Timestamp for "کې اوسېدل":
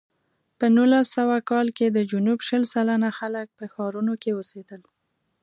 4.21-4.81